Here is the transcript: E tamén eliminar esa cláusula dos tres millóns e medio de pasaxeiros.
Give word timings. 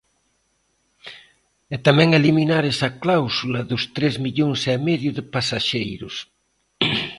E 1.73 1.77
tamén 1.87 2.09
eliminar 2.19 2.63
esa 2.73 2.89
cláusula 3.03 3.61
dos 3.71 3.83
tres 3.95 4.13
millóns 4.25 4.59
e 4.75 4.77
medio 4.87 5.11
de 5.17 5.23
pasaxeiros. 5.33 6.15